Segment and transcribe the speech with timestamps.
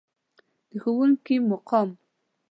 [0.69, 1.89] د ښوونکي مقام.